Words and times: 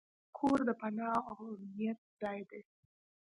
کور 0.37 0.57
د 0.67 0.71
پناه 0.81 1.17
او 1.29 1.37
امنیت 1.55 1.99
ځای 2.21 2.39
دی. 2.49 2.61